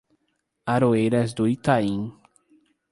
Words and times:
Aroeiras 0.67 1.31
do 1.31 1.47
Itaim 1.47 2.11